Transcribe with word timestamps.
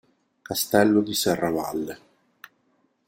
Castello 0.41 1.01
di 1.03 1.13
Serravalle 1.13 1.97